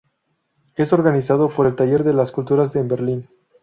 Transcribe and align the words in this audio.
Es 0.77 0.93
organizado 0.93 1.47
por 1.49 1.67
el 1.67 1.75
Taller 1.75 2.03
de 2.03 2.13
las 2.13 2.31
Culturas 2.31 2.75
en 2.75 2.87
Berlín. 2.87 3.27